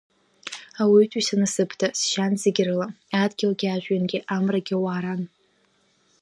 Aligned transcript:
Ауаҩытәыҩса 0.81 1.35
насыԥда 1.41 1.87
сжьан 1.99 2.33
зегь 2.41 2.61
рыла, 2.67 2.87
адгьылгьы, 3.21 3.67
ажәҩангьы, 3.75 4.19
амрагьы 4.35 4.75
уааран. 4.83 5.21